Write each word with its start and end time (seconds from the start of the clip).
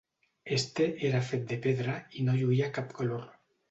Este 0.59 0.85
era 1.11 1.21
fet 1.29 1.47
de 1.53 1.61
pedra 1.69 2.01
i 2.23 2.27
no 2.29 2.41
lluïa 2.43 2.75
cap 2.81 2.93
color. 3.01 3.33